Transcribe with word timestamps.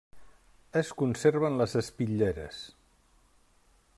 Es 0.79 0.89
conserven 1.01 1.59
les 1.61 1.77
espitlleres. 1.83 2.65